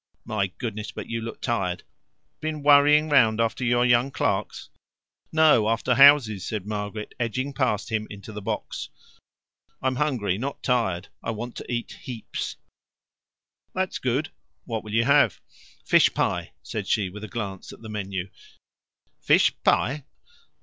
[0.25, 1.83] My goodness, but you look tired!
[2.39, 4.69] Been worrying round after your young clerks?"
[5.31, 8.89] "No, after houses," said Margaret, edging past him into the box.
[9.79, 12.55] "I'm hungry, not tired; I want to eat heaps."
[13.75, 14.31] "That's good.
[14.65, 15.39] What'll you have?"
[15.85, 18.31] "Fish pie," said she, with a glance at the menu.
[19.19, 20.05] "Fish pie!